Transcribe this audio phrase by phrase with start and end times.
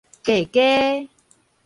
[0.23, 1.07] 加加